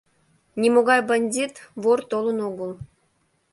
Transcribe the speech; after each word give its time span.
Нимогай 0.61 1.01
бандит, 1.09 1.53
вор 1.81 1.99
толын 2.09 2.37
огыл... 2.47 2.71